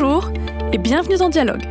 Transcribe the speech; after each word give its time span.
Bonjour 0.00 0.30
et 0.72 0.78
bienvenue 0.78 1.16
dans 1.16 1.28
Dialogue, 1.28 1.64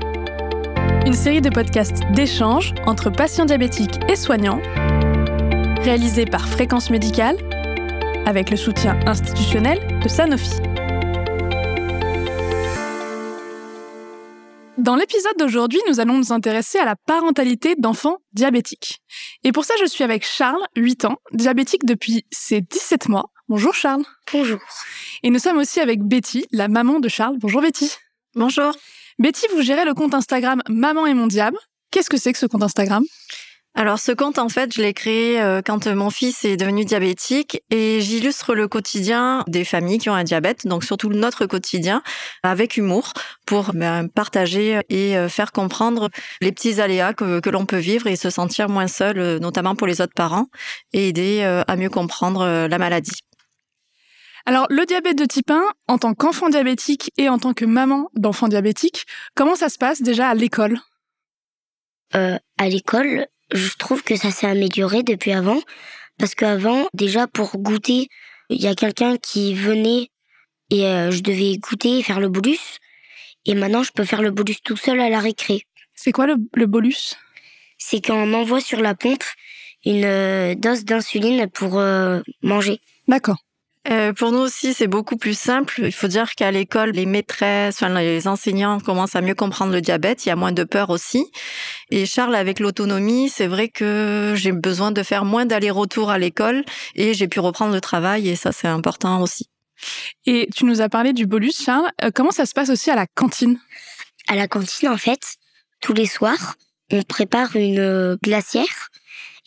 une 1.05 1.13
série 1.13 1.39
de 1.39 1.49
podcasts 1.49 2.03
d'échange 2.11 2.73
entre 2.85 3.09
patients 3.09 3.45
diabétiques 3.45 4.01
et 4.09 4.17
soignants, 4.17 4.59
réalisée 5.81 6.25
par 6.25 6.45
Fréquence 6.45 6.89
Médicale 6.89 7.37
avec 8.25 8.49
le 8.49 8.57
soutien 8.57 8.99
institutionnel 9.05 9.79
de 10.03 10.09
Sanofi. 10.09 10.59
Dans 14.77 14.97
l'épisode 14.97 15.37
d'aujourd'hui, 15.39 15.79
nous 15.87 16.01
allons 16.01 16.17
nous 16.17 16.33
intéresser 16.33 16.79
à 16.79 16.85
la 16.85 16.97
parentalité 16.97 17.75
d'enfants 17.77 18.17
diabétiques. 18.33 19.01
Et 19.45 19.53
pour 19.53 19.63
ça, 19.63 19.73
je 19.79 19.85
suis 19.85 20.03
avec 20.03 20.25
Charles, 20.25 20.65
8 20.75 21.05
ans, 21.05 21.15
diabétique 21.31 21.85
depuis 21.85 22.25
ses 22.31 22.59
17 22.59 23.07
mois. 23.07 23.31
Bonjour 23.47 23.73
Charles. 23.73 24.03
Bonjour. 24.33 24.59
Et 25.23 25.29
nous 25.29 25.39
sommes 25.39 25.59
aussi 25.59 25.79
avec 25.79 26.03
Betty, 26.03 26.45
la 26.51 26.67
maman 26.67 26.99
de 26.99 27.07
Charles. 27.07 27.37
Bonjour 27.39 27.61
Betty. 27.61 27.89
Bonjour. 28.37 28.71
Betty, 29.17 29.47
vous 29.55 29.63
gérez 29.63 29.83
le 29.83 29.95
compte 29.95 30.13
Instagram 30.13 30.61
Maman 30.69 31.07
et 31.07 31.15
mon 31.15 31.25
diable. 31.25 31.57
Qu'est-ce 31.89 32.07
que 32.07 32.17
c'est 32.17 32.33
que 32.33 32.37
ce 32.37 32.45
compte 32.45 32.61
Instagram? 32.61 33.03
Alors 33.73 33.97
ce 33.97 34.11
compte, 34.11 34.37
en 34.37 34.47
fait, 34.47 34.71
je 34.75 34.79
l'ai 34.79 34.93
créé 34.93 35.41
euh, 35.41 35.63
quand 35.65 35.87
euh, 35.87 35.95
mon 35.95 36.11
fils 36.11 36.45
est 36.45 36.55
devenu 36.55 36.85
diabétique 36.85 37.63
et 37.71 37.99
j'illustre 37.99 38.53
le 38.53 38.67
quotidien 38.67 39.43
des 39.47 39.63
familles 39.63 39.97
qui 39.97 40.11
ont 40.11 40.13
un 40.13 40.23
diabète, 40.23 40.67
donc 40.67 40.83
surtout 40.83 41.09
notre 41.09 41.47
quotidien, 41.47 42.03
avec 42.43 42.77
humour 42.77 43.13
pour 43.47 43.73
ben, 43.73 44.07
partager 44.07 44.81
et 44.89 45.17
euh, 45.17 45.29
faire 45.29 45.51
comprendre 45.51 46.09
les 46.39 46.51
petits 46.51 46.79
aléas 46.79 47.13
que, 47.13 47.39
que 47.39 47.49
l'on 47.49 47.65
peut 47.65 47.77
vivre 47.77 48.05
et 48.05 48.15
se 48.15 48.29
sentir 48.29 48.69
moins 48.69 48.87
seul, 48.87 49.39
notamment 49.39 49.75
pour 49.75 49.87
les 49.87 49.99
autres 49.99 50.13
parents, 50.15 50.45
et 50.93 51.07
aider 51.07 51.41
à 51.67 51.75
mieux 51.75 51.89
comprendre 51.89 52.67
la 52.67 52.77
maladie. 52.77 53.23
Alors, 54.47 54.65
le 54.69 54.85
diabète 54.85 55.17
de 55.17 55.25
type 55.25 55.51
1, 55.51 55.61
en 55.89 55.97
tant 55.97 56.13
qu'enfant 56.13 56.47
diabétique 56.47 57.11
et 57.17 57.27
en 57.27 57.37
tant 57.37 57.53
que 57.53 57.65
maman 57.65 58.09
d'enfant 58.15 58.47
diabétique, 58.47 59.03
comment 59.35 59.57
ça 59.57 59.67
se 59.67 59.77
passe 59.77 60.01
déjà 60.01 60.29
à 60.29 60.35
l'école? 60.35 60.79
Euh, 62.15 62.37
À 62.57 62.69
l'école, 62.69 63.27
je 63.51 63.75
trouve 63.77 64.03
que 64.03 64.15
ça 64.15 64.31
s'est 64.31 64.47
amélioré 64.47 65.03
depuis 65.03 65.33
avant. 65.33 65.59
Parce 66.17 66.33
qu'avant, 66.33 66.87
déjà 66.93 67.27
pour 67.27 67.57
goûter, 67.57 68.07
il 68.49 68.61
y 68.61 68.67
a 68.67 68.73
quelqu'un 68.73 69.17
qui 69.17 69.53
venait 69.53 70.11
et 70.69 70.85
euh, 70.85 71.11
je 71.11 71.19
devais 71.19 71.57
goûter 71.57 71.99
et 71.99 72.03
faire 72.03 72.21
le 72.21 72.29
bolus. 72.29 72.77
Et 73.43 73.53
maintenant, 73.53 73.83
je 73.83 73.91
peux 73.91 74.05
faire 74.05 74.21
le 74.21 74.31
bolus 74.31 74.61
tout 74.63 74.77
seul 74.77 75.01
à 75.01 75.09
la 75.09 75.19
récré. 75.19 75.63
C'est 75.93 76.13
quoi 76.13 76.25
le, 76.25 76.65
bolus? 76.65 77.17
C'est 77.77 77.99
quand 77.99 78.15
on 78.15 78.33
envoie 78.33 78.61
sur 78.61 78.79
la 78.79 78.95
pompe 78.95 79.25
une 79.83 80.05
euh, 80.05 80.55
dose 80.55 80.85
d'insuline 80.85 81.49
pour 81.49 81.79
euh, 81.79 82.21
manger. 82.41 82.79
D'accord. 83.09 83.43
Euh, 83.89 84.11
pour 84.11 84.31
nous 84.31 84.39
aussi, 84.39 84.73
c'est 84.73 84.87
beaucoup 84.87 85.15
plus 85.15 85.37
simple. 85.37 85.81
Il 85.83 85.93
faut 85.93 86.07
dire 86.07 86.31
qu'à 86.35 86.51
l'école, 86.51 86.91
les 86.91 87.05
maîtresses, 87.05 87.81
enfin, 87.81 87.93
les 87.99 88.27
enseignants 88.27 88.79
commencent 88.79 89.15
à 89.15 89.21
mieux 89.21 89.35
comprendre 89.35 89.71
le 89.71 89.81
diabète. 89.81 90.25
Il 90.25 90.29
y 90.29 90.31
a 90.31 90.35
moins 90.35 90.51
de 90.51 90.63
peur 90.63 90.89
aussi. 90.89 91.31
Et 91.89 92.05
Charles, 92.05 92.35
avec 92.35 92.59
l'autonomie, 92.59 93.29
c'est 93.29 93.47
vrai 93.47 93.69
que 93.69 94.33
j'ai 94.35 94.51
besoin 94.51 94.91
de 94.91 95.03
faire 95.03 95.23
moins 95.23 95.45
d'aller-retour 95.45 96.09
à 96.09 96.17
l'école 96.17 96.65
et 96.95 97.13
j'ai 97.13 97.27
pu 97.27 97.39
reprendre 97.39 97.73
le 97.73 97.81
travail 97.81 98.27
et 98.27 98.35
ça, 98.35 98.51
c'est 98.51 98.67
important 98.67 99.21
aussi. 99.21 99.47
Et 100.25 100.49
tu 100.53 100.65
nous 100.65 100.81
as 100.81 100.89
parlé 100.89 101.13
du 101.13 101.25
bolus, 101.25 101.63
Charles. 101.63 101.89
Euh, 102.03 102.09
comment 102.13 102.31
ça 102.31 102.45
se 102.45 102.53
passe 102.53 102.69
aussi 102.69 102.91
à 102.91 102.95
la 102.95 103.05
cantine? 103.07 103.57
À 104.27 104.35
la 104.35 104.47
cantine, 104.47 104.89
en 104.89 104.97
fait, 104.97 105.35
tous 105.79 105.93
les 105.93 106.07
soirs, 106.07 106.55
on 106.91 107.03
prépare 107.03 107.55
une 107.55 107.79
euh, 107.79 108.17
glacière 108.21 108.89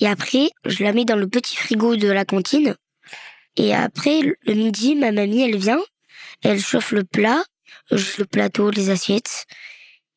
et 0.00 0.06
après, 0.06 0.50
je 0.64 0.82
la 0.82 0.92
mets 0.92 1.04
dans 1.04 1.16
le 1.16 1.28
petit 1.28 1.56
frigo 1.56 1.96
de 1.96 2.08
la 2.08 2.24
cantine 2.24 2.74
et 3.56 3.74
après, 3.74 4.20
le 4.22 4.54
midi, 4.54 4.94
ma 4.94 5.12
mamie, 5.12 5.42
elle 5.42 5.56
vient, 5.56 5.80
elle 6.42 6.60
chauffe 6.60 6.92
le 6.92 7.04
plat, 7.04 7.42
le 7.90 8.24
plateau, 8.24 8.70
les 8.70 8.90
assiettes. 8.90 9.46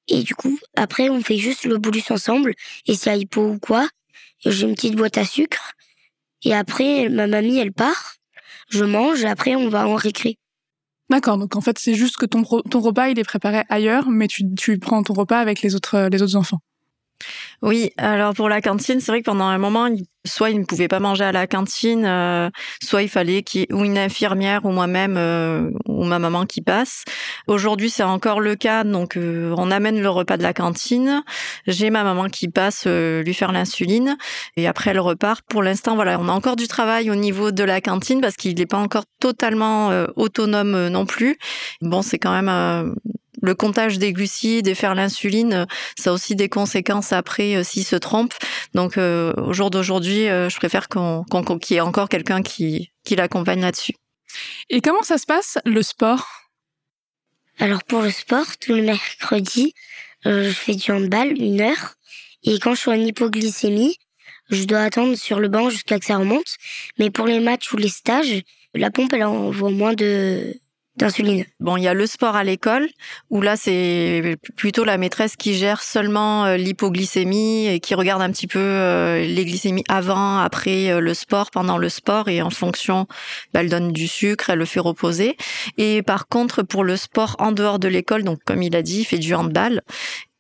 Et 0.08 0.24
du 0.24 0.36
coup, 0.36 0.60
après, 0.76 1.10
on 1.10 1.22
fait 1.22 1.38
juste 1.38 1.66
le 1.66 1.78
bolus 1.78 2.10
ensemble. 2.10 2.54
Et 2.86 2.96
s'il 2.96 3.12
y 3.12 3.16
a 3.16 3.18
hypo 3.18 3.42
ou 3.42 3.60
quoi, 3.60 3.88
j'ai 4.46 4.68
une 4.68 4.76
petite 4.76 4.96
boîte 4.96 5.18
à 5.18 5.26
sucre. 5.26 5.74
Et 6.44 6.54
après, 6.54 7.10
ma 7.10 7.28
mamie, 7.28 7.58
elle 7.58 7.72
part. 7.72 8.16
Je 8.70 8.84
mange, 8.84 9.24
et 9.24 9.28
après, 9.28 9.56
on 9.56 9.70
va 9.70 9.88
en 9.88 9.96
récré. 9.96 10.38
D'accord, 11.10 11.38
donc 11.38 11.56
en 11.56 11.62
fait, 11.62 11.78
c'est 11.80 11.96
juste 11.96 12.18
que 12.18 12.26
ton, 12.26 12.44
ton 12.44 12.80
repas, 12.80 13.10
il 13.10 13.20
est 13.20 13.24
préparé 13.24 13.64
ailleurs, 13.70 14.10
mais 14.10 14.28
tu, 14.28 14.44
tu 14.56 14.80
prends 14.80 15.04
ton 15.04 15.14
repas 15.14 15.40
avec 15.40 15.62
les 15.62 15.76
autres, 15.76 16.10
les 16.12 16.22
autres 16.22 16.36
enfants. 16.36 16.60
Oui, 17.62 17.92
alors 17.98 18.34
pour 18.34 18.50
la 18.50 18.62
cantine, 18.62 19.00
c'est 19.00 19.12
vrai 19.12 19.22
que 19.22 19.26
pendant 19.26 19.46
un 19.46 19.58
moment, 19.58 19.90
soit 20.26 20.50
il 20.50 20.60
ne 20.60 20.66
pouvait 20.66 20.88
pas 20.88 21.00
manger 21.00 21.24
à 21.24 21.32
la 21.32 21.48
cantine, 21.48 22.06
euh, 22.06 22.50
soit 22.82 23.04
il 23.04 23.10
fallait 23.10 23.44
qu'il 23.44 23.62
y 23.62 23.64
ait 23.64 23.68
une 23.72 23.98
infirmière 23.98 24.66
ou 24.66 24.72
moi-même 24.72 25.16
euh, 25.18 25.70
ou 25.88 26.04
ma 26.04 26.20
maman 26.20 26.46
qui 26.46 26.62
passe. 26.62 27.04
Aujourd'hui, 27.48 27.90
c'est 27.90 28.04
encore 28.04 28.40
le 28.40 28.56
cas, 28.56 28.84
donc 28.84 29.18
euh, 29.18 29.54
on 29.58 29.72
amène 29.72 30.02
le 30.02 30.10
repas 30.10 30.38
de 30.38 30.44
la 30.44 30.54
cantine. 30.54 31.24
J'ai 31.68 31.90
ma 31.90 32.04
maman 32.04 32.30
qui 32.30 32.48
passe 32.48 32.86
lui 32.86 33.34
faire 33.34 33.52
l'insuline 33.52 34.18
et 34.58 34.68
après 34.68 34.92
elle 34.92 35.00
repart. 35.00 35.42
Pour 35.48 35.64
l'instant, 35.64 35.96
voilà, 35.96 36.20
on 36.20 36.28
a 36.28 36.32
encore 36.32 36.56
du 36.56 36.68
travail 36.68 37.10
au 37.10 37.16
niveau 37.16 37.52
de 37.52 37.64
la 37.64 37.82
cantine 37.82 38.22
parce 38.22 38.36
qu'il 38.36 38.56
n'est 38.56 38.66
pas 38.66 38.78
encore 38.78 39.06
totalement 39.20 39.90
autonome 40.16 40.88
non 40.88 41.06
plus. 41.06 41.38
Bon, 41.82 42.02
c'est 42.02 42.20
quand 42.20 42.32
même 42.32 42.94
le 43.44 43.54
comptage 43.56 44.00
des 44.00 44.14
glucides 44.14 44.68
et 44.68 44.74
faire 44.74 44.96
l'insuline, 44.96 45.68
ça 45.98 46.10
a 46.10 46.14
aussi 46.14 46.36
des 46.36 46.50
conséquences 46.50 47.12
après 47.12 47.56
euh, 47.56 47.64
s'il 47.64 47.84
se 47.84 47.98
trompe. 47.98 48.34
Donc 48.74 48.98
euh, 48.98 49.34
au 49.34 49.54
jour 49.54 49.70
d'aujourd'hui, 49.70 50.30
euh, 50.30 50.50
je 50.50 50.56
préfère 50.56 50.88
qu'on 50.88 51.26
qu'il 51.60 51.76
y 51.76 51.78
ait 51.78 51.82
encore 51.82 52.10
quelqu'un 52.10 52.42
qui, 52.42 52.92
qui 53.04 53.16
l'accompagne 53.16 53.62
là-dessus. 53.62 53.94
Et 54.70 54.80
comment 54.82 55.04
ça 55.04 55.18
se 55.18 55.26
passe 55.26 55.58
le 55.66 55.84
sport? 55.84 56.26
Alors 57.60 57.84
pour 57.84 58.02
le 58.02 58.12
sport, 58.12 58.58
tous 58.60 58.74
les 58.74 58.82
mercredis, 58.82 59.76
je 60.26 60.50
fais 60.50 60.74
du 60.74 60.92
handball 60.92 61.34
une 61.38 61.62
heure. 61.62 61.96
Et 62.44 62.58
quand 62.60 62.74
je 62.74 62.80
suis 62.80 62.90
en 62.90 62.94
hypoglycémie, 62.94 63.98
je 64.50 64.64
dois 64.64 64.80
attendre 64.80 65.16
sur 65.16 65.40
le 65.40 65.50
banc 65.50 65.70
jusqu'à 65.70 66.00
que 66.00 66.06
ça 66.06 66.18
remonte. 66.18 66.58
Mais 66.98 67.12
pour 67.12 67.28
les 67.28 67.40
matchs 67.40 67.72
ou 67.74 67.78
les 67.78 67.90
stages, 67.90 68.42
la 68.74 68.90
pompe, 68.90 69.14
elle 69.14 69.26
envoie 69.26 69.70
moins 69.70 69.94
de, 69.94 70.56
Bon, 71.60 71.76
il 71.76 71.84
y 71.84 71.88
a 71.88 71.94
le 71.94 72.06
sport 72.06 72.36
à 72.36 72.44
l'école 72.44 72.88
où 73.32 73.42
là 73.42 73.56
c'est 73.56 74.38
plutôt 74.56 74.84
la 74.84 74.98
maîtresse 74.98 75.36
qui 75.36 75.56
gère 75.56 75.82
seulement 75.82 76.46
euh, 76.46 76.56
l'hypoglycémie 76.56 77.68
et 77.68 77.80
qui 77.80 77.96
regarde 77.96 78.22
un 78.22 78.32
petit 78.32 78.46
peu 78.46 78.60
euh, 78.60 79.26
les 79.26 79.44
glycémies 79.44 79.84
avant, 79.90 80.38
après 80.38 80.92
euh, 80.92 81.00
le 81.00 81.14
sport, 81.16 81.50
pendant 81.50 81.80
le 81.80 81.90
sport 81.90 82.30
et 82.30 82.44
en 82.44 82.52
fonction, 82.52 83.08
bah, 83.54 83.62
elle 83.62 83.70
donne 83.70 83.92
du 83.92 84.08
sucre, 84.08 84.52
elle 84.52 84.60
le 84.60 84.66
fait 84.66 84.80
reposer. 84.80 85.36
Et 85.78 86.04
par 86.04 86.28
contre 86.28 86.62
pour 86.62 86.84
le 86.84 86.96
sport 86.96 87.36
en 87.40 87.52
dehors 87.52 87.80
de 87.80 87.88
l'école, 87.88 88.24
donc 88.24 88.40
comme 88.46 88.62
il 88.62 88.76
a 88.76 88.84
dit, 88.84 89.02
il 89.02 89.06
fait 89.06 89.18
du 89.18 89.34
handball 89.34 89.82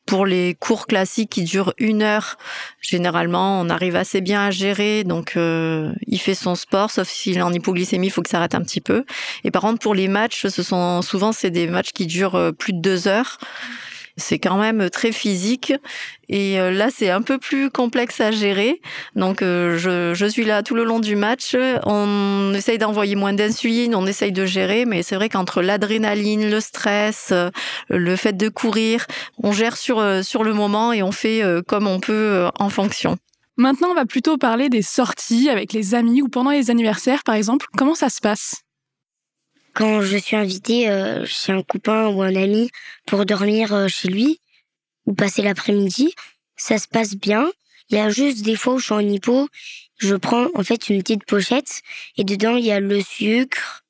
pour 0.05 0.25
les 0.25 0.55
cours 0.59 0.85
classiques 0.85 1.29
qui 1.29 1.43
durent 1.43 1.73
une 1.77 2.01
heure, 2.01 2.37
généralement, 2.81 3.61
on 3.61 3.69
arrive 3.69 3.95
assez 3.95 4.21
bien 4.21 4.45
à 4.45 4.51
gérer. 4.51 5.03
Donc, 5.03 5.33
euh, 5.35 5.93
il 6.07 6.19
fait 6.19 6.35
son 6.35 6.55
sport, 6.55 6.91
sauf 6.91 7.07
s'il 7.07 7.37
est 7.37 7.41
en 7.41 7.53
hypoglycémie, 7.53 8.07
il 8.07 8.09
faut 8.09 8.21
que 8.21 8.29
ça 8.29 8.37
arrête 8.37 8.55
un 8.55 8.61
petit 8.61 8.81
peu. 8.81 9.05
Et 9.43 9.51
par 9.51 9.61
contre, 9.61 9.79
pour 9.79 9.95
les 9.95 10.07
matchs, 10.07 10.47
ce 10.47 10.63
sont 10.63 11.01
souvent 11.01 11.31
c'est 11.31 11.51
des 11.51 11.67
matchs 11.67 11.91
qui 11.93 12.05
durent 12.05 12.35
euh, 12.35 12.51
plus 12.51 12.73
de 12.73 12.79
deux 12.79 13.07
heures 13.07 13.39
c'est 14.17 14.39
quand 14.39 14.57
même 14.57 14.89
très 14.89 15.11
physique. 15.11 15.73
Et 16.29 16.59
euh, 16.59 16.71
là, 16.71 16.89
c'est 16.93 17.09
un 17.09 17.21
peu 17.21 17.37
plus 17.37 17.69
complexe 17.69 18.21
à 18.21 18.31
gérer. 18.31 18.81
Donc, 19.15 19.41
euh, 19.41 19.77
je, 19.77 20.13
je, 20.13 20.25
suis 20.25 20.45
là 20.45 20.63
tout 20.63 20.75
le 20.75 20.83
long 20.83 20.99
du 20.99 21.15
match. 21.15 21.55
On 21.85 22.53
essaye 22.53 22.77
d'envoyer 22.77 23.15
moins 23.15 23.33
d'insuline, 23.33 23.95
on 23.95 24.05
essaye 24.05 24.31
de 24.31 24.45
gérer, 24.45 24.85
mais 24.85 25.03
c'est 25.03 25.15
vrai 25.15 25.29
qu'entre 25.29 25.61
l'adrénaline, 25.61 26.49
le 26.49 26.59
stress, 26.59 27.29
euh, 27.31 27.49
le 27.89 28.15
fait 28.15 28.33
de 28.33 28.49
courir, 28.49 29.05
on 29.41 29.51
gère 29.51 29.77
sur, 29.77 30.03
sur 30.23 30.43
le 30.43 30.53
moment 30.53 30.93
et 30.93 31.03
on 31.03 31.11
fait 31.11 31.41
comme 31.67 31.87
on 31.87 31.99
peut 31.99 32.47
en 32.59 32.69
fonction. 32.69 33.17
Maintenant, 33.57 33.89
on 33.89 33.95
va 33.95 34.05
plutôt 34.05 34.37
parler 34.37 34.69
des 34.69 34.81
sorties 34.81 35.49
avec 35.49 35.73
les 35.73 35.93
amis 35.93 36.21
ou 36.21 36.27
pendant 36.27 36.51
les 36.51 36.71
anniversaires, 36.71 37.23
par 37.23 37.35
exemple. 37.35 37.67
Comment 37.77 37.95
ça 37.95 38.09
se 38.09 38.19
passe? 38.19 38.62
Quand 39.73 40.01
je 40.01 40.17
suis 40.17 40.35
invitée 40.35 40.89
euh, 40.89 41.25
chez 41.25 41.51
un 41.51 41.63
copain 41.63 42.07
ou 42.07 42.21
un 42.21 42.35
ami 42.35 42.69
pour 43.05 43.25
dormir 43.25 43.73
euh, 43.73 43.87
chez 43.87 44.07
lui 44.07 44.39
ou 45.05 45.13
passer 45.13 45.41
l'après-midi, 45.41 46.13
ça 46.55 46.77
se 46.77 46.87
passe 46.87 47.15
bien. 47.15 47.51
Il 47.89 47.97
y 47.97 47.99
a 47.99 48.09
juste 48.09 48.43
des 48.43 48.55
fois 48.55 48.75
où 48.75 48.79
je 48.79 48.85
suis 48.85 48.93
en 48.93 48.99
hypo, 48.99 49.49
je 49.97 50.15
prends 50.15 50.47
en 50.55 50.63
fait 50.63 50.89
une 50.89 51.01
petite 51.01 51.25
pochette 51.25 51.81
et 52.17 52.23
dedans 52.23 52.55
il 52.55 52.65
y 52.65 52.71
a 52.71 52.79
le 52.79 53.01
sucre, 53.01 53.83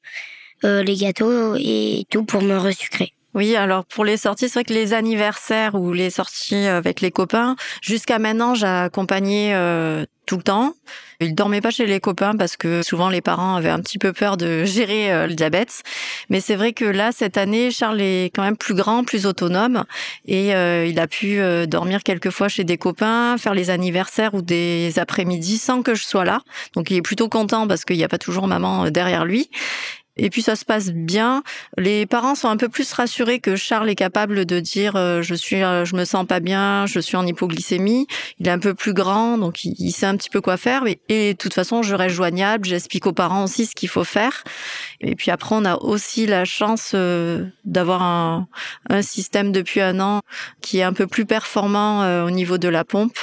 euh, 0.64 0.84
les 0.84 0.96
gâteaux 0.96 1.56
et 1.56 2.06
tout 2.10 2.24
pour 2.24 2.42
me 2.42 2.58
resucrer. 2.58 3.14
Oui, 3.34 3.56
alors 3.56 3.84
pour 3.86 4.06
les 4.06 4.18
sorties, 4.18 4.48
c'est 4.48 4.60
vrai 4.60 4.64
que 4.64 4.74
les 4.74 4.94
anniversaires 4.94 5.74
ou 5.74 5.92
les 5.92 6.12
sorties 6.12 6.68
avec 6.68 7.02
les 7.02 7.10
copains, 7.10 7.56
jusqu'à 7.82 8.20
maintenant, 8.20 8.54
j'ai 8.54 8.68
accompagné 8.68 9.56
euh, 9.56 10.06
tout 10.28 10.38
le 10.38 10.44
temps. 10.44 10.76
Il 11.20 11.34
dormait 11.34 11.62
pas 11.62 11.72
chez 11.72 11.88
les 11.88 12.00
copains 12.00 12.36
parce 12.36 12.58
que 12.58 12.84
souvent 12.84 13.10
les 13.10 13.22
parents 13.22 13.56
avaient 13.56 13.70
un 13.70 13.80
petit 13.80 13.98
peu 13.98 14.14
peur 14.14 14.38
de 14.38 14.64
gérer 14.66 15.12
euh, 15.12 15.26
le 15.26 15.34
diabète. 15.34 15.82
Mais 16.30 16.42
c'est 16.42 16.56
vrai 16.56 16.74
que 16.74 16.86
là, 16.86 17.12
cette 17.12 17.38
année, 17.38 17.72
Charles 17.72 18.02
est 18.02 18.26
quand 18.36 18.44
même 18.44 18.58
plus 18.58 18.76
grand, 18.76 19.04
plus 19.04 19.26
autonome 19.26 19.84
et 20.28 20.54
euh, 20.54 20.86
il 20.86 21.00
a 21.00 21.08
pu 21.08 21.40
dormir 21.68 22.04
quelques 22.04 22.30
fois 22.30 22.50
chez 22.50 22.64
des 22.64 22.78
copains, 22.78 23.38
faire 23.40 23.56
les 23.56 23.72
anniversaires 23.72 24.36
ou 24.36 24.44
des 24.44 25.00
après-midi 25.00 25.58
sans 25.58 25.82
que 25.82 25.96
je 25.96 26.04
sois 26.04 26.24
là. 26.24 26.42
Donc 26.76 26.92
il 26.92 26.98
est 26.98 27.02
plutôt 27.02 27.30
content 27.30 27.68
parce 27.68 27.84
qu'il 27.84 27.98
n'y 27.98 28.04
a 28.04 28.10
pas 28.10 28.20
toujours 28.20 28.46
maman 28.46 28.92
derrière 28.92 29.26
lui. 29.26 29.50
Et 30.16 30.30
puis 30.30 30.44
ça 30.44 30.56
se 30.56 30.64
passe 30.64 30.92
bien. 30.92 31.42
Les 31.78 32.06
parents 32.06 32.36
sont 32.36 32.48
un 32.48 32.58
peu 32.58 32.70
plus 32.70 32.92
rassurés 32.94 33.40
que 33.40 33.56
Charles 33.56 33.90
est 33.90 33.96
capable 33.96 34.46
de 34.46 34.60
dire 34.60 34.96
euh, 34.96 35.24
je 35.24 35.34
suis, 35.34 35.64
euh, 35.64 35.86
je 35.86 35.96
me 35.96 36.06
sens 36.06 36.28
pas 36.28 36.40
bien, 36.40 36.86
je 36.86 37.00
suis 37.00 37.18
en 37.18 37.26
hypoglycémie. 37.26 38.06
Il 38.40 38.48
est 38.48 38.52
un 38.52 38.60
peu 38.60 38.76
plus 38.76 38.94
grand, 38.94 39.40
donc 39.40 39.66
il, 39.66 39.92
sait 39.92 40.06
un 40.06 40.16
petit 40.16 40.30
peu 40.30 40.40
quoi 40.40 40.58
faire. 40.58 40.84
Et, 41.10 41.34
de 41.34 41.38
toute 41.38 41.54
façon, 41.54 41.82
je 41.82 41.96
reste 41.96 42.16
joignable. 42.16 42.66
J'explique 42.66 43.08
aux 43.08 43.14
parents 43.14 43.44
aussi 43.46 43.66
ce 43.66 43.74
qu'il 43.74 43.90
faut 43.90 44.04
faire. 44.04 44.44
Et 45.02 45.16
puis 45.16 45.32
après, 45.32 45.56
on 45.56 45.66
a 45.66 45.78
aussi 45.78 46.28
la 46.28 46.46
chance 46.46 46.92
euh, 46.94 47.46
d'avoir 47.66 48.04
un, 48.04 48.48
un, 48.90 49.02
système 49.02 49.52
depuis 49.52 49.82
un 49.82 50.00
an 50.00 50.22
qui 50.62 50.78
est 50.78 50.84
un 50.84 50.94
peu 50.94 51.08
plus 51.08 51.26
performant 51.26 52.24
au 52.24 52.30
niveau 52.30 52.58
de 52.58 52.68
la 52.68 52.84
pompe, 52.84 53.18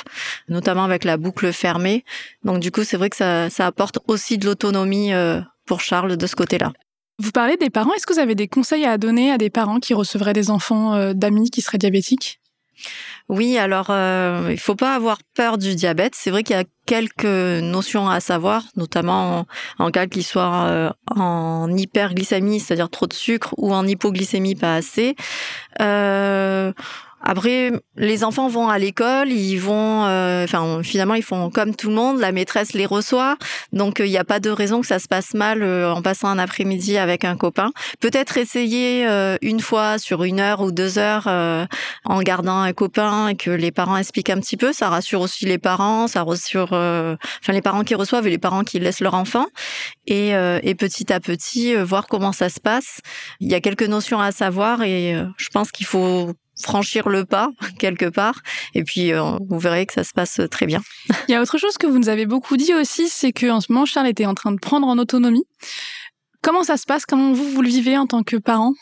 notamment 0.49 0.85
avec 0.85 1.05
la 1.05 1.17
boucle 1.17 1.53
fermée. 1.53 2.05
Donc 2.45 2.61
du 2.61 2.71
coup, 2.71 2.85
c'est 2.85 2.97
vrai 2.97 3.11
que 3.11 3.17
ça, 3.17 3.49
ça 3.49 3.67
apporte 3.67 3.99
aussi 4.09 4.39
de 4.39 4.47
l'autonomie 4.47 5.13
pour 5.71 5.81
Charles 5.81 6.17
de 6.17 6.27
ce 6.27 6.35
côté-là. 6.35 6.73
Vous 7.21 7.31
parlez 7.31 7.57
des 7.57 7.71
parents. 7.71 7.95
Est-ce 7.95 8.05
que 8.05 8.13
vous 8.13 8.19
avez 8.19 8.35
des 8.35 8.49
conseils 8.49 8.85
à 8.85 8.99
donner 8.99 9.31
à 9.31 9.39
des 9.39 9.51
parents 9.51 9.79
qui 9.79 9.95
recevraient 9.95 10.33
des 10.33 10.51
enfants 10.51 10.95
euh, 10.95 11.13
d'amis 11.15 11.49
qui 11.49 11.61
seraient 11.61 11.79
diabétiques? 11.79 12.41
Oui, 13.29 13.57
alors 13.57 13.87
euh, 13.91 14.49
il 14.51 14.59
faut 14.59 14.75
pas 14.75 14.97
avoir 14.97 15.19
peur 15.37 15.59
du 15.59 15.77
diabète. 15.77 16.15
C'est 16.17 16.33
vrai 16.33 16.43
qu'il 16.43 16.57
y 16.57 16.59
a 16.59 16.65
quelques 16.87 17.63
notions 17.63 18.09
à 18.09 18.19
savoir, 18.19 18.65
notamment 18.75 19.47
en, 19.79 19.91
cas 19.93 20.09
qu'il 20.09 20.25
soit 20.25 20.65
euh, 20.65 20.91
en 21.15 21.73
hyperglycémie, 21.73 22.59
c'est-à-dire 22.59 22.91
trop 22.91 23.07
de 23.07 23.13
sucre, 23.13 23.55
ou 23.57 23.73
en 23.73 23.87
hypoglycémie 23.87 24.57
pas 24.57 24.75
assez. 24.75 25.15
Euh, 25.81 26.73
après, 27.23 27.71
les 27.97 28.25
enfants 28.25 28.49
vont 28.49 28.69
à 28.69 28.79
l'école, 28.79 29.31
ils 29.31 29.59
vont, 29.59 30.07
euh, 30.07 30.45
enfin, 30.45 30.83
finalement, 30.83 31.15
ils 31.15 31.23
font 31.23 31.51
comme 31.51 31.77
tout 31.77 31.89
le 31.89 31.95
monde. 31.95 32.19
La 32.19 32.33
maîtresse 32.33 32.73
les 32.73 32.87
reçoit, 32.87 33.37
donc 33.73 33.99
il 33.99 34.11
n'y 34.11 34.17
a 34.17 34.25
pas 34.25 34.41
de 34.41 34.49
raison 34.49 34.81
que 34.81 34.87
ça 34.87 34.99
se 34.99 35.07
passe 35.07 35.35
mal 35.35 35.63
euh, 35.63 35.93
en 35.93 36.01
passant 36.01 36.29
un 36.29 36.39
après-midi 36.39 36.97
avec 36.97 37.25
un 37.25 37.37
copain. 37.37 37.73
Peut-être 38.01 38.39
essayer 38.39 39.07
euh, 39.07 39.37
une 39.43 39.61
fois 39.61 39.99
sur 39.99 40.25
une 40.25 40.41
heure 40.41 40.63
ou 40.63 40.73
deux 40.73 40.99
heures 40.99 41.29
en 42.05 42.23
gardant 42.23 42.61
un 42.61 42.73
copain 42.73 43.29
et 43.29 43.37
que 43.37 43.51
les 43.51 43.71
parents 43.71 43.99
expliquent 43.99 44.31
un 44.31 44.41
petit 44.41 44.57
peu. 44.57 44.73
Ça 44.73 44.89
rassure 44.89 45.21
aussi 45.21 45.45
les 45.45 45.59
parents, 45.59 46.09
ça 46.09 46.23
rassure, 46.23 46.73
enfin, 46.73 47.53
les 47.53 47.63
parents 47.63 47.85
qui 47.85 47.95
reçoivent 47.95 48.27
et 48.27 48.31
les 48.31 48.39
parents 48.39 48.65
qui 48.65 48.79
laissent 48.79 49.01
leur 49.01 49.15
enfant. 49.15 49.47
Et, 50.07 50.31
et 50.31 50.75
petit 50.75 51.13
à 51.13 51.21
petit, 51.21 51.75
voir 51.77 52.07
comment 52.07 52.33
ça 52.33 52.49
se 52.49 52.61
passe. 52.61 53.01
Il 53.41 53.51
y 53.51 53.55
a 53.55 53.61
quelques 53.61 53.87
notions 53.87 54.21
à 54.21 54.33
savoir 54.33 54.83
et 54.83 55.15
je 55.37 55.49
pense 55.49 55.71
qu'il 55.71 55.87
faut 55.87 56.33
franchir 56.61 57.09
le 57.09 57.25
pas 57.25 57.51
quelque 57.79 58.07
part. 58.07 58.41
Et 58.75 58.85
puis, 58.85 59.13
euh, 59.13 59.37
vous 59.49 59.59
verrez 59.59 59.87
que 59.87 59.93
ça 59.93 60.05
se 60.05 60.13
passe 60.13 60.41
très 60.51 60.67
bien. 60.67 60.83
Il 61.29 61.33
y 61.33 61.35
a 61.35 61.43
autre 61.43 61.59
chose 61.59 61.77
que 61.79 61.87
vous 61.87 61.99
nous 61.99 62.09
avez 62.09 62.27
beaucoup 62.27 62.57
dit 62.57 62.75
aussi, 62.75 63.09
c'est 63.09 63.33
que 63.33 63.51
en 63.51 63.61
ce 63.61 63.73
moment, 63.73 63.87
Charles 63.87 64.09
était 64.09 64.27
en 64.27 64.35
train 64.35 64.53
de 64.53 64.61
prendre 64.61 64.87
en 64.87 64.99
autonomie. 64.99 65.45
Comment 66.43 66.65
ça 66.65 66.77
se 66.77 66.87
passe? 66.87 67.05
Comment 67.07 67.33
vous, 67.33 67.51
vous 67.51 67.63
le 67.63 67.69
vivez 67.69 67.99
en 67.99 68.07
tant 68.07 68.23
que 68.23 68.37
parent? 68.37 68.73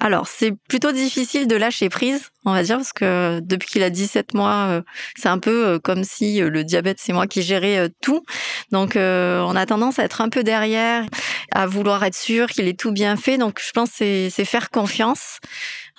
Alors, 0.00 0.26
c'est 0.26 0.52
plutôt 0.68 0.90
difficile 0.90 1.46
de 1.46 1.54
lâcher 1.54 1.88
prise, 1.88 2.30
on 2.44 2.52
va 2.52 2.62
dire, 2.62 2.76
parce 2.76 2.92
que 2.92 3.40
depuis 3.40 3.68
qu'il 3.68 3.82
a 3.82 3.90
17 3.90 4.34
mois, 4.34 4.66
euh, 4.68 4.82
c'est 5.16 5.28
un 5.28 5.38
peu 5.38 5.66
euh, 5.66 5.78
comme 5.78 6.02
si 6.02 6.40
le 6.40 6.64
diabète, 6.64 6.98
c'est 7.00 7.12
moi 7.12 7.26
qui 7.26 7.42
gérais 7.42 7.88
tout. 8.02 8.22
Donc, 8.72 8.96
on 8.96 9.56
a 9.56 9.66
tendance 9.66 9.98
à 9.98 10.04
être 10.04 10.20
un 10.20 10.28
peu 10.28 10.42
derrière, 10.42 11.06
à 11.52 11.66
vouloir 11.66 12.02
être 12.04 12.16
sûr 12.16 12.48
qu'il 12.48 12.66
ait 12.66 12.74
tout 12.74 12.92
bien 12.92 13.16
fait. 13.16 13.38
Donc, 13.38 13.60
je 13.64 13.70
pense 13.70 13.90
que 13.98 14.28
c'est 14.30 14.44
faire 14.44 14.70
confiance 14.70 15.38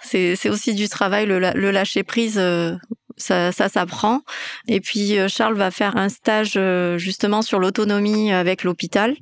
c'est 0.01 0.49
aussi 0.49 0.73
du 0.73 0.87
travail, 0.89 1.25
le, 1.25 1.71
lâcher 1.71 2.03
prise. 2.03 2.37
Euh, 2.37 2.75
ça, 3.17 3.53
ça 3.53 3.69
s'apprend. 3.69 4.21
Et 4.67 4.81
puis 4.81 5.17
euh, 5.17 5.29
Charles 5.29 5.55
va 5.55 5.71
faire 5.71 5.95
un 5.95 6.09
stage 6.09 6.55
euh, 6.57 6.97
justement 6.97 7.41
sur 7.41 7.59
l'autonomie 7.59 8.33
avec 8.33 8.63
l'hôpital, 8.63 9.15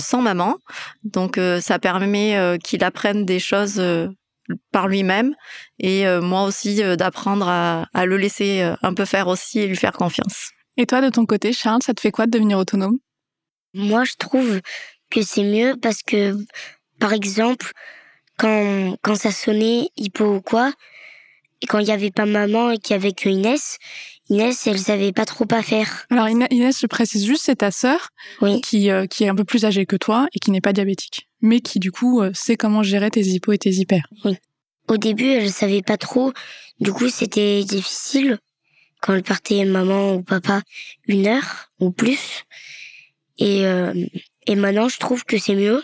sans 0.00 0.20
maman. 0.20 0.56
Donc 1.04 1.38
ça 1.60 1.78
permet 1.78 2.58
qu'il 2.62 2.82
apprenne 2.82 3.24
des 3.24 3.38
choses 3.38 3.80
par 4.72 4.88
lui-même 4.88 5.34
et 5.78 6.06
moi 6.20 6.44
aussi 6.44 6.82
d'apprendre 6.96 7.48
à, 7.48 7.86
à, 7.94 8.04
le 8.04 8.16
laisser 8.16 8.68
un 8.82 8.94
peu 8.94 9.04
faire 9.04 9.28
aussi 9.28 9.60
et 9.60 9.68
lui 9.68 9.76
faire 9.76 9.92
confiance. 9.92 10.50
Et 10.76 10.86
toi, 10.86 11.00
de 11.00 11.08
ton 11.08 11.24
côté, 11.24 11.52
Charles, 11.52 11.82
ça 11.82 11.94
te 11.94 12.00
fait 12.00 12.10
quoi 12.10 12.26
de 12.26 12.32
devenir 12.32 12.58
autonome? 12.58 12.98
Moi, 13.74 14.04
je 14.04 14.14
trouve 14.18 14.60
que 15.10 15.22
c'est 15.22 15.44
mieux 15.44 15.76
parce 15.80 16.02
que, 16.02 16.34
par 16.98 17.12
exemple, 17.12 17.72
quand, 18.36 18.96
quand 19.02 19.14
ça 19.14 19.30
sonnait, 19.30 19.90
Hippo 19.96 20.36
ou 20.36 20.40
quoi, 20.40 20.72
et 21.62 21.66
quand 21.66 21.78
il 21.78 21.86
n'y 21.86 21.92
avait 21.92 22.10
pas 22.10 22.26
maman 22.26 22.70
et 22.70 22.78
qu'il 22.78 22.94
y 22.94 22.96
avait 22.98 23.12
que 23.12 23.28
Inès, 23.28 23.78
Inès, 24.28 24.66
elle 24.66 24.78
savait 24.78 25.12
pas 25.12 25.24
trop 25.24 25.46
pas 25.46 25.62
faire. 25.62 26.06
Alors 26.10 26.28
Inès, 26.28 26.80
je 26.80 26.86
précise 26.86 27.24
juste, 27.24 27.44
c'est 27.44 27.56
ta 27.56 27.70
sœur 27.70 28.10
oui. 28.42 28.60
qui, 28.60 28.90
euh, 28.90 29.06
qui 29.06 29.24
est 29.24 29.28
un 29.28 29.34
peu 29.34 29.44
plus 29.44 29.64
âgée 29.64 29.86
que 29.86 29.96
toi 29.96 30.26
et 30.34 30.38
qui 30.38 30.50
n'est 30.50 30.60
pas 30.60 30.72
diabétique, 30.72 31.28
mais 31.40 31.60
qui 31.60 31.78
du 31.78 31.92
coup 31.92 32.20
euh, 32.20 32.32
sait 32.34 32.56
comment 32.56 32.82
gérer 32.82 33.10
tes 33.10 33.22
hippos 33.22 33.52
et 33.52 33.58
tes 33.58 33.70
hyper. 33.70 34.06
Oui. 34.24 34.36
Au 34.88 34.96
début, 34.96 35.28
elle 35.28 35.50
savait 35.50 35.82
pas 35.82 35.96
trop, 35.96 36.32
du 36.80 36.92
coup 36.92 37.08
c'était 37.08 37.64
difficile 37.64 38.38
quand 39.00 39.14
elle 39.14 39.22
partait 39.22 39.64
maman 39.64 40.14
ou 40.14 40.22
papa 40.22 40.62
une 41.06 41.26
heure 41.26 41.70
ou 41.80 41.90
plus. 41.90 42.44
Et, 43.38 43.66
euh, 43.66 43.92
et 44.46 44.56
maintenant, 44.56 44.88
je 44.88 44.98
trouve 44.98 45.24
que 45.24 45.38
c'est 45.38 45.54
mieux 45.54 45.82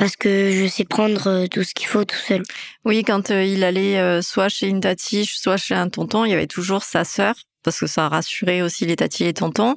parce 0.00 0.16
que 0.16 0.50
je 0.50 0.66
sais 0.66 0.86
prendre 0.86 1.26
euh, 1.26 1.46
tout 1.46 1.62
ce 1.62 1.74
qu'il 1.74 1.86
faut 1.86 2.06
tout 2.06 2.16
seul. 2.16 2.42
Oui, 2.86 3.04
quand 3.04 3.30
euh, 3.30 3.44
il 3.44 3.62
allait 3.62 3.98
euh, 3.98 4.22
soit 4.22 4.48
chez 4.48 4.66
une 4.66 4.80
tati, 4.80 5.26
soit 5.26 5.58
chez 5.58 5.74
un 5.74 5.90
tonton, 5.90 6.24
il 6.24 6.30
y 6.30 6.32
avait 6.32 6.46
toujours 6.46 6.84
sa 6.84 7.04
sœur 7.04 7.34
parce 7.62 7.78
que 7.78 7.86
ça 7.86 8.08
rassurait 8.08 8.62
aussi 8.62 8.86
les 8.86 8.96
tatis 8.96 9.24
et 9.24 9.26
les 9.26 9.34
tontons. 9.34 9.76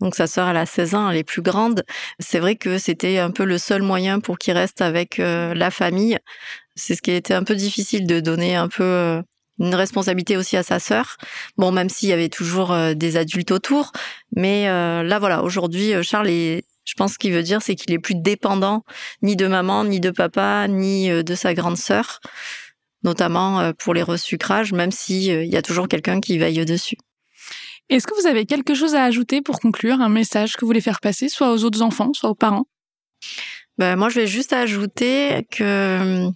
Donc 0.00 0.16
sa 0.16 0.26
sœur, 0.26 0.48
elle 0.48 0.56
a 0.56 0.66
16 0.66 0.96
ans, 0.96 1.08
elle 1.08 1.18
est 1.18 1.22
plus 1.22 1.40
grande. 1.40 1.84
C'est 2.18 2.40
vrai 2.40 2.56
que 2.56 2.78
c'était 2.78 3.18
un 3.18 3.30
peu 3.30 3.44
le 3.44 3.58
seul 3.58 3.82
moyen 3.82 4.18
pour 4.18 4.38
qu'il 4.38 4.54
reste 4.54 4.80
avec 4.80 5.18
la 5.18 5.70
famille. 5.70 6.18
C'est 6.74 6.96
ce 6.96 7.02
qui 7.02 7.12
était 7.12 7.34
un 7.34 7.44
peu 7.44 7.54
difficile 7.54 8.08
de 8.08 8.18
donner 8.18 8.56
un 8.56 8.66
peu 8.66 9.22
une 9.60 9.74
responsabilité 9.76 10.36
aussi 10.36 10.56
à 10.56 10.64
sa 10.64 10.80
sœur. 10.80 11.18
Bon, 11.56 11.70
même 11.70 11.88
s'il 11.88 12.08
y 12.08 12.12
avait 12.12 12.28
toujours 12.28 12.76
des 12.96 13.16
adultes 13.16 13.52
autour, 13.52 13.92
mais 14.34 14.64
là 14.64 15.18
voilà, 15.20 15.44
aujourd'hui 15.44 15.92
Charles 16.02 16.30
est 16.30 16.64
je 16.90 16.94
pense 16.96 17.18
qu'il 17.18 17.32
veut 17.32 17.44
dire, 17.44 17.62
c'est 17.62 17.76
qu'il 17.76 17.92
est 17.92 18.00
plus 18.00 18.16
dépendant 18.16 18.84
ni 19.22 19.36
de 19.36 19.46
maman, 19.46 19.84
ni 19.84 20.00
de 20.00 20.10
papa, 20.10 20.66
ni 20.66 21.08
euh, 21.08 21.22
de 21.22 21.36
sa 21.36 21.54
grande 21.54 21.76
sœur, 21.76 22.18
notamment 23.04 23.60
euh, 23.60 23.72
pour 23.72 23.94
les 23.94 24.02
resucrages, 24.02 24.72
même 24.72 24.90
s'il 24.90 25.30
euh, 25.30 25.44
y 25.44 25.56
a 25.56 25.62
toujours 25.62 25.86
quelqu'un 25.86 26.20
qui 26.20 26.36
veille 26.36 26.64
dessus. 26.64 26.96
Est-ce 27.90 28.08
que 28.08 28.20
vous 28.20 28.26
avez 28.26 28.44
quelque 28.44 28.74
chose 28.74 28.96
à 28.96 29.04
ajouter 29.04 29.40
pour 29.40 29.60
conclure, 29.60 30.00
un 30.00 30.08
message 30.08 30.54
que 30.54 30.62
vous 30.62 30.66
voulez 30.66 30.80
faire 30.80 31.00
passer, 31.00 31.28
soit 31.28 31.52
aux 31.52 31.62
autres 31.62 31.80
enfants, 31.80 32.10
soit 32.12 32.30
aux 32.30 32.34
parents? 32.34 32.66
Ben, 33.78 33.94
Moi, 33.94 34.08
je 34.08 34.20
vais 34.20 34.26
juste 34.26 34.52
ajouter 34.52 35.46
que 35.52 36.28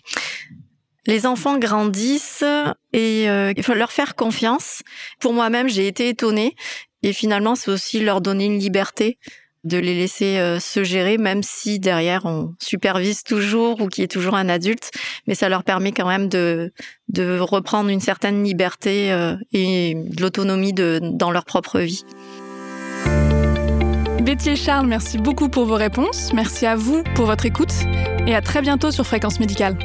les 1.06 1.26
enfants 1.26 1.58
grandissent 1.58 2.44
et 2.92 3.24
il 3.24 3.62
faut 3.62 3.74
leur 3.74 3.92
faire 3.92 4.16
confiance. 4.16 4.82
Pour 5.20 5.32
moi-même, 5.32 5.68
j'ai 5.68 5.86
été 5.86 6.08
étonnée 6.08 6.56
et 7.04 7.12
finalement, 7.12 7.54
c'est 7.54 7.70
aussi 7.70 8.00
leur 8.00 8.20
donner 8.20 8.46
une 8.46 8.58
liberté 8.58 9.18
de 9.64 9.78
les 9.78 9.94
laisser 9.94 10.38
euh, 10.38 10.60
se 10.60 10.84
gérer, 10.84 11.18
même 11.18 11.42
si 11.42 11.78
derrière 11.80 12.26
on 12.26 12.54
supervise 12.60 13.22
toujours 13.22 13.80
ou 13.80 13.88
qu'il 13.88 14.02
y 14.02 14.04
ait 14.04 14.08
toujours 14.08 14.34
un 14.34 14.48
adulte, 14.48 14.90
mais 15.26 15.34
ça 15.34 15.48
leur 15.48 15.64
permet 15.64 15.92
quand 15.92 16.06
même 16.06 16.28
de, 16.28 16.72
de 17.08 17.38
reprendre 17.38 17.90
une 17.90 18.00
certaine 18.00 18.44
liberté 18.44 19.10
euh, 19.12 19.36
et 19.52 19.94
de 19.94 20.20
l'autonomie 20.20 20.72
dans 20.72 21.30
leur 21.30 21.44
propre 21.44 21.80
vie. 21.80 22.04
Betty 24.22 24.50
et 24.50 24.56
Charles, 24.56 24.86
merci 24.86 25.18
beaucoup 25.18 25.48
pour 25.48 25.66
vos 25.66 25.74
réponses. 25.74 26.32
Merci 26.32 26.64
à 26.64 26.76
vous 26.76 27.02
pour 27.14 27.26
votre 27.26 27.44
écoute 27.44 27.74
et 28.26 28.34
à 28.34 28.40
très 28.40 28.62
bientôt 28.62 28.90
sur 28.90 29.06
Fréquence 29.06 29.38
Médicale. 29.38 29.76